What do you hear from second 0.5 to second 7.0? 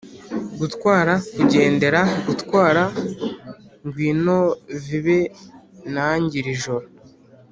gutwara, kugendera, gutwara, ngwino vibe nanjye iri joro